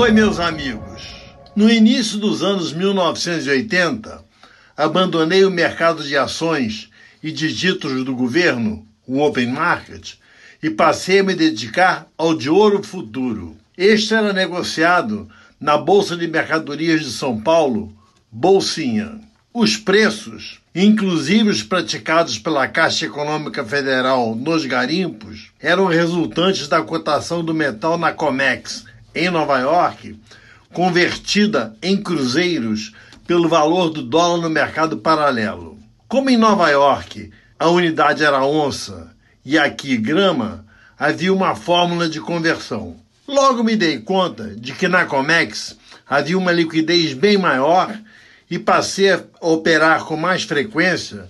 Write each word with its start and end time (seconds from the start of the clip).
Oi, 0.00 0.12
meus 0.12 0.38
amigos. 0.38 1.02
No 1.56 1.68
início 1.68 2.18
dos 2.18 2.40
anos 2.40 2.72
1980, 2.72 4.22
abandonei 4.76 5.44
o 5.44 5.50
mercado 5.50 6.04
de 6.04 6.16
ações 6.16 6.88
e 7.20 7.32
de 7.32 7.52
títulos 7.52 8.04
do 8.04 8.14
governo, 8.14 8.86
o 9.08 9.18
Open 9.18 9.48
Market, 9.48 10.12
e 10.62 10.70
passei 10.70 11.18
a 11.18 11.24
me 11.24 11.34
dedicar 11.34 12.06
ao 12.16 12.32
de 12.32 12.48
ouro 12.48 12.80
futuro. 12.80 13.56
Este 13.76 14.14
era 14.14 14.32
negociado 14.32 15.28
na 15.60 15.76
Bolsa 15.76 16.16
de 16.16 16.28
Mercadorias 16.28 17.00
de 17.00 17.10
São 17.10 17.40
Paulo, 17.40 17.92
Bolsinha. 18.30 19.20
Os 19.52 19.76
preços, 19.76 20.60
inclusive 20.72 21.50
os 21.50 21.64
praticados 21.64 22.38
pela 22.38 22.68
Caixa 22.68 23.06
Econômica 23.06 23.64
Federal 23.64 24.36
nos 24.36 24.64
garimpos, 24.64 25.50
eram 25.58 25.86
resultantes 25.86 26.68
da 26.68 26.80
cotação 26.82 27.44
do 27.44 27.52
metal 27.52 27.98
na 27.98 28.12
COMEX, 28.12 28.86
em 29.14 29.30
Nova 29.30 29.58
York, 29.58 30.18
convertida 30.72 31.74
em 31.82 31.96
cruzeiros 31.96 32.92
pelo 33.26 33.48
valor 33.48 33.90
do 33.90 34.02
dólar 34.02 34.42
no 34.42 34.50
mercado 34.50 34.98
paralelo. 34.98 35.78
Como 36.06 36.30
em 36.30 36.36
Nova 36.36 36.70
York 36.70 37.30
a 37.58 37.68
unidade 37.68 38.24
era 38.24 38.44
onça 38.44 39.14
e 39.44 39.58
aqui 39.58 39.96
grama, 39.96 40.64
havia 40.98 41.32
uma 41.32 41.54
fórmula 41.54 42.08
de 42.08 42.20
conversão. 42.20 42.96
Logo 43.26 43.62
me 43.62 43.76
dei 43.76 43.98
conta 43.98 44.54
de 44.56 44.72
que 44.72 44.88
na 44.88 45.04
Comex 45.04 45.76
havia 46.08 46.38
uma 46.38 46.52
liquidez 46.52 47.12
bem 47.12 47.36
maior 47.36 47.98
e 48.50 48.58
passei 48.58 49.12
a 49.12 49.22
operar 49.40 50.04
com 50.04 50.16
mais 50.16 50.44
frequência 50.44 51.28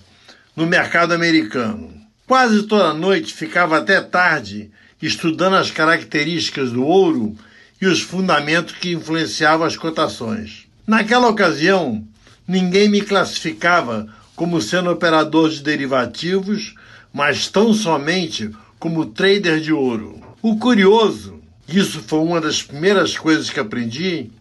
no 0.55 0.65
mercado 0.65 1.13
americano. 1.13 1.93
Quase 2.25 2.63
toda 2.63 2.93
noite 2.93 3.33
ficava 3.33 3.77
até 3.77 3.99
tarde 3.99 4.71
estudando 5.01 5.55
as 5.55 5.71
características 5.71 6.71
do 6.71 6.85
ouro 6.85 7.35
e 7.81 7.87
os 7.87 8.01
fundamentos 8.01 8.75
que 8.75 8.93
influenciavam 8.93 9.65
as 9.65 9.77
cotações. 9.77 10.67
Naquela 10.85 11.27
ocasião, 11.29 12.03
ninguém 12.47 12.89
me 12.89 13.01
classificava 13.01 14.07
como 14.35 14.61
sendo 14.61 14.89
operador 14.89 15.49
de 15.49 15.61
derivativos, 15.61 16.75
mas 17.13 17.47
tão 17.47 17.73
somente 17.73 18.49
como 18.79 19.05
trader 19.05 19.59
de 19.59 19.73
ouro. 19.73 20.21
O 20.41 20.57
curioso, 20.57 21.39
isso 21.67 22.01
foi 22.07 22.19
uma 22.19 22.41
das 22.41 22.63
primeiras 22.63 23.17
coisas 23.17 23.49
que 23.49 23.59
aprendi, 23.59 24.31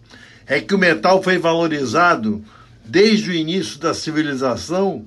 é 0.46 0.60
que 0.60 0.74
o 0.74 0.78
metal 0.78 1.22
foi 1.22 1.38
valorizado 1.38 2.42
desde 2.84 3.30
o 3.30 3.34
início 3.34 3.78
da 3.78 3.92
civilização 3.92 5.04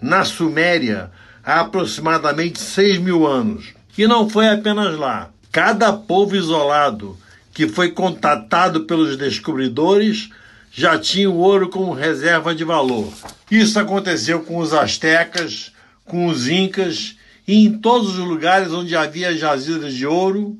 na 0.00 0.24
Suméria 0.24 1.10
há 1.44 1.60
aproximadamente 1.60 2.58
6 2.58 2.98
mil 2.98 3.26
anos. 3.26 3.66
E 3.96 4.06
não 4.06 4.28
foi 4.28 4.48
apenas 4.48 4.98
lá. 4.98 5.30
Cada 5.52 5.92
povo 5.92 6.34
isolado 6.34 7.16
que 7.52 7.68
foi 7.68 7.90
contatado 7.90 8.84
pelos 8.84 9.16
descobridores, 9.16 10.30
já 10.72 10.98
tinha 10.98 11.28
o 11.28 11.38
ouro 11.38 11.68
como 11.68 11.92
reserva 11.92 12.54
de 12.54 12.64
valor. 12.64 13.12
Isso 13.50 13.78
aconteceu 13.78 14.40
com 14.40 14.58
os 14.58 14.72
astecas, 14.72 15.72
com 16.04 16.26
os 16.26 16.48
incas 16.48 17.16
e 17.46 17.66
em 17.66 17.78
todos 17.78 18.18
os 18.18 18.24
lugares 18.24 18.72
onde 18.72 18.94
havia 18.94 19.36
jazidas 19.36 19.94
de 19.94 20.06
ouro 20.06 20.56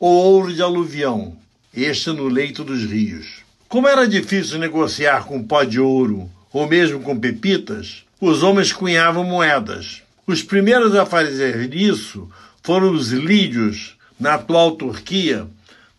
ou 0.00 0.12
ouro 0.12 0.52
de 0.52 0.62
aluvião, 0.62 1.36
este 1.74 2.10
no 2.10 2.28
leito 2.28 2.64
dos 2.64 2.84
rios. 2.84 3.42
Como 3.68 3.86
era 3.88 4.08
difícil 4.08 4.58
negociar 4.58 5.24
com 5.24 5.42
pó 5.42 5.64
de 5.64 5.80
ouro 5.80 6.30
ou 6.52 6.66
mesmo 6.66 7.00
com 7.00 7.18
pepitas, 7.18 8.04
os 8.20 8.42
homens 8.42 8.72
cunhavam 8.72 9.24
moedas. 9.24 10.02
Os 10.26 10.42
primeiros 10.42 10.94
a 10.94 11.04
fazer 11.04 11.74
isso 11.74 12.28
foram 12.62 12.92
os 12.92 13.10
lídios, 13.10 13.96
na 14.18 14.34
atual 14.34 14.72
Turquia, 14.72 15.46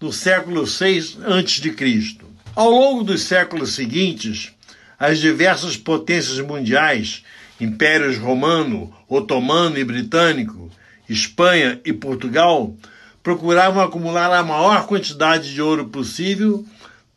no 0.03 0.11
século 0.11 0.65
VI 0.65 1.17
a.C. 1.23 2.17
Ao 2.53 2.69
longo 2.69 3.05
dos 3.05 3.21
séculos 3.21 3.73
seguintes, 3.73 4.51
as 4.99 5.17
diversas 5.17 5.77
potências 5.77 6.41
mundiais, 6.41 7.23
impérios 7.57 8.17
romano, 8.17 8.93
otomano 9.07 9.77
e 9.77 9.83
britânico, 9.85 10.69
Espanha 11.07 11.79
e 11.85 11.93
Portugal, 11.93 12.75
procuravam 13.23 13.81
acumular 13.81 14.29
a 14.33 14.43
maior 14.43 14.85
quantidade 14.87 15.53
de 15.53 15.61
ouro 15.61 15.85
possível, 15.85 16.65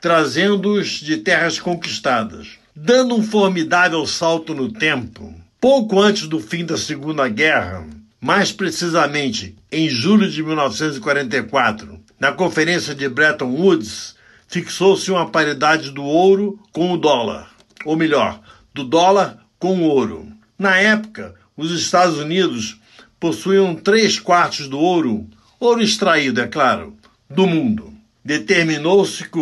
trazendo-os 0.01 1.01
de 1.01 1.17
terras 1.17 1.59
conquistadas. 1.59 2.51
Dando 2.73 3.17
um 3.17 3.23
formidável 3.25 4.07
salto 4.07 4.55
no 4.55 4.71
tempo, 4.73 5.35
pouco 5.61 6.01
antes 6.01 6.29
do 6.29 6.39
fim 6.39 6.65
da 6.65 6.77
Segunda 6.77 7.29
Guerra, 7.29 7.85
mais 8.21 8.53
precisamente 8.53 9.57
em 9.73 9.89
julho 9.89 10.31
de 10.31 10.41
1944, 10.41 11.96
na 12.19 12.33
conferência 12.33 12.95
de 12.95 13.09
Bretton 13.09 13.51
Woods, 13.51 14.17
fixou-se 14.49 15.11
uma 15.11 15.29
paridade 15.29 15.91
do 15.91 16.03
ouro 16.03 16.59
com 16.73 16.93
o 16.93 16.97
dólar, 16.97 17.51
ou 17.85 17.97
melhor, 17.97 18.41
do 18.73 18.85
dólar 18.85 19.39
com 19.59 19.81
o 19.81 19.85
ouro. 19.85 20.27
Na 20.59 20.77
época, 20.77 21.35
os 21.57 21.71
Estados 21.71 22.19
Unidos 22.19 22.79
possuíam 23.21 23.75
três 23.75 24.19
quartos 24.19 24.69
do 24.69 24.79
ouro, 24.79 25.27
ouro 25.61 25.83
extraído, 25.83 26.41
é 26.41 26.47
claro, 26.47 26.97
do 27.29 27.47
mundo. 27.47 27.93
Determinou-se 28.25 29.25
que, 29.25 29.39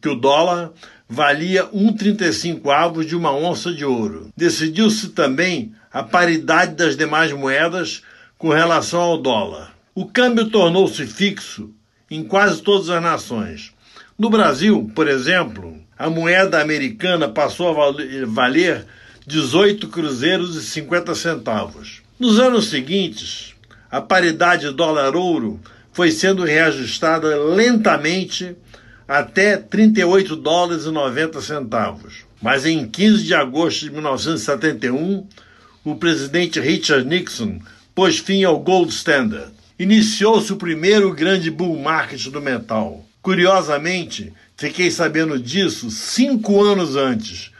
que, 0.00 0.08
o 0.08 0.14
dólar 0.14 0.72
valia 1.08 1.66
1,35 1.66 2.70
avos 2.70 3.06
de 3.06 3.14
uma 3.14 3.32
onça 3.32 3.72
de 3.72 3.84
ouro. 3.84 4.30
Decidiu-se 4.36 5.10
também 5.10 5.72
a 5.92 6.02
paridade 6.02 6.74
das 6.74 6.96
demais 6.96 7.32
moedas 7.32 8.02
com 8.38 8.48
relação 8.48 9.00
ao 9.00 9.18
dólar. 9.18 9.74
O 9.94 10.06
câmbio 10.06 10.48
tornou-se 10.50 11.06
fixo 11.06 11.74
em 12.10 12.22
quase 12.24 12.62
todas 12.62 12.88
as 12.88 13.02
nações. 13.02 13.72
No 14.18 14.30
Brasil, 14.30 14.90
por 14.94 15.08
exemplo, 15.08 15.76
a 15.98 16.08
moeda 16.08 16.60
americana 16.60 17.28
passou 17.28 17.68
a 17.70 17.92
valer 18.26 18.86
18 19.26 19.88
cruzeiros 19.88 20.56
e 20.56 20.62
50 20.62 21.14
centavos. 21.14 22.02
Nos 22.18 22.38
anos 22.38 22.70
seguintes, 22.70 23.54
a 23.90 24.00
paridade 24.00 24.70
dólar-ouro 24.70 25.60
foi 25.92 26.10
sendo 26.10 26.44
reajustada 26.44 27.36
lentamente 27.36 28.56
até 29.08 29.56
38 29.56 30.36
dólares 30.36 30.84
e 30.84 30.90
90 30.90 31.40
centavos. 31.40 32.24
Mas 32.40 32.66
em 32.66 32.86
15 32.86 33.24
de 33.24 33.34
agosto 33.34 33.80
de 33.80 33.90
1971, 33.90 35.26
o 35.84 35.94
presidente 35.96 36.60
Richard 36.60 37.06
Nixon 37.06 37.60
pôs 37.94 38.18
fim 38.18 38.44
ao 38.44 38.58
Gold 38.58 38.92
Standard 38.92 39.50
iniciou-se 39.78 40.52
o 40.52 40.56
primeiro 40.56 41.12
grande 41.12 41.50
bull 41.50 41.78
market 41.78 42.28
do 42.28 42.40
metal. 42.40 43.04
Curiosamente, 43.20 44.32
fiquei 44.56 44.90
sabendo 44.90 45.38
disso 45.38 45.90
cinco 45.90 46.62
anos 46.62 46.96
antes, 46.96 47.50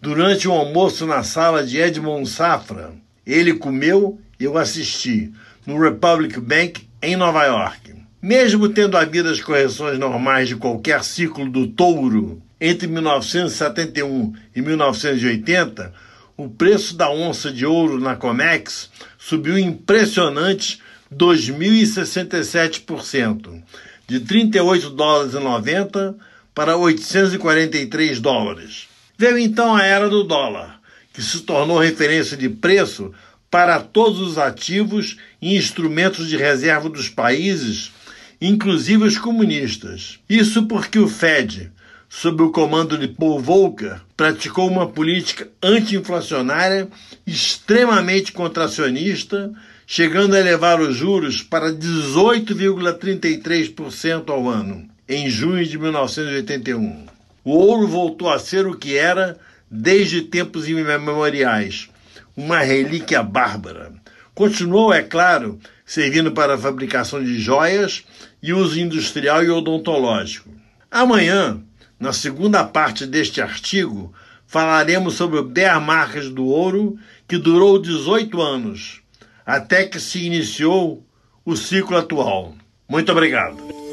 durante 0.00 0.46
um 0.46 0.52
almoço 0.52 1.06
na 1.06 1.22
sala 1.22 1.64
de 1.64 1.78
Edmond 1.78 2.28
Safra. 2.28 2.92
Ele 3.26 3.54
comeu 3.54 4.20
e 4.38 4.44
eu 4.44 4.58
assisti, 4.58 5.32
no 5.66 5.80
Republic 5.80 6.38
Bank, 6.38 6.86
em 7.02 7.16
Nova 7.16 7.44
York. 7.44 7.94
Mesmo 8.20 8.68
tendo 8.68 8.96
havido 8.96 9.28
as 9.28 9.40
correções 9.40 9.98
normais 9.98 10.48
de 10.48 10.56
qualquer 10.56 11.02
ciclo 11.02 11.50
do 11.50 11.66
touro 11.66 12.42
entre 12.60 12.86
1971 12.86 14.32
e 14.54 14.62
1980, 14.62 15.92
o 16.36 16.48
preço 16.48 16.96
da 16.96 17.10
onça 17.10 17.52
de 17.52 17.66
ouro 17.66 18.00
na 18.00 18.16
Comex 18.16 18.90
subiu 19.18 19.58
impressionantes 19.58 20.80
2.067%, 21.16 23.62
de 24.06 24.20
38 24.20 24.90
dólares 24.90 25.32
e 25.34 25.38
90 25.38 26.14
para 26.54 26.76
843 26.76 28.20
dólares. 28.20 28.88
Veio 29.16 29.38
então 29.38 29.74
a 29.74 29.82
era 29.82 30.08
do 30.08 30.24
dólar, 30.24 30.80
que 31.12 31.22
se 31.22 31.40
tornou 31.40 31.78
referência 31.78 32.36
de 32.36 32.48
preço 32.48 33.12
para 33.50 33.80
todos 33.80 34.20
os 34.20 34.36
ativos 34.36 35.16
e 35.40 35.56
instrumentos 35.56 36.28
de 36.28 36.36
reserva 36.36 36.88
dos 36.88 37.08
países, 37.08 37.92
inclusive 38.40 39.04
os 39.04 39.16
comunistas. 39.16 40.18
Isso 40.28 40.66
porque 40.66 40.98
o 40.98 41.06
Fed, 41.06 41.70
sob 42.08 42.42
o 42.42 42.50
comando 42.50 42.98
de 42.98 43.06
Paul 43.06 43.40
Volcker, 43.40 44.00
praticou 44.16 44.68
uma 44.68 44.88
política 44.88 45.48
anti-inflacionária 45.62 46.88
extremamente 47.24 48.32
contracionista 48.32 49.52
chegando 49.86 50.34
a 50.34 50.40
elevar 50.40 50.80
os 50.80 50.96
juros 50.96 51.42
para 51.42 51.70
18,33% 51.72 54.30
ao 54.30 54.48
ano, 54.48 54.88
em 55.08 55.28
junho 55.28 55.64
de 55.64 55.78
1981. 55.78 57.06
O 57.44 57.52
ouro 57.52 57.86
voltou 57.86 58.28
a 58.30 58.38
ser 58.38 58.66
o 58.66 58.76
que 58.76 58.96
era 58.96 59.38
desde 59.70 60.22
tempos 60.22 60.66
imemoriais, 60.68 61.88
uma 62.36 62.58
relíquia 62.60 63.22
bárbara. 63.22 63.92
Continuou, 64.34 64.92
é 64.92 65.02
claro, 65.02 65.60
servindo 65.84 66.32
para 66.32 66.54
a 66.54 66.58
fabricação 66.58 67.22
de 67.22 67.38
joias 67.38 68.04
e 68.42 68.52
uso 68.52 68.80
industrial 68.80 69.44
e 69.44 69.50
odontológico. 69.50 70.50
Amanhã, 70.90 71.60
na 72.00 72.12
segunda 72.12 72.64
parte 72.64 73.06
deste 73.06 73.40
artigo, 73.40 74.12
falaremos 74.46 75.14
sobre 75.14 75.38
o 75.38 75.44
bear 75.44 75.80
market 75.80 76.24
do 76.30 76.46
ouro, 76.46 76.98
que 77.28 77.38
durou 77.38 77.78
18 77.78 78.40
anos 78.40 79.03
até 79.44 79.84
que 79.84 80.00
se 80.00 80.24
iniciou 80.24 81.04
o 81.44 81.56
ciclo 81.56 81.96
atual. 81.96 82.54
Muito 82.88 83.12
obrigado. 83.12 83.83